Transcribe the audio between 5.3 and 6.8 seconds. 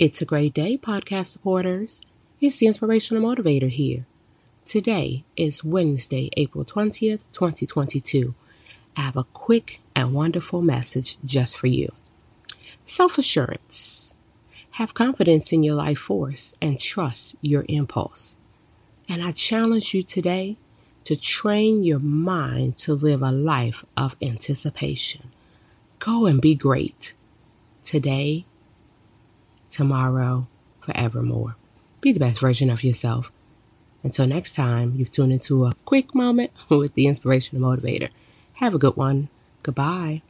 is Wednesday, April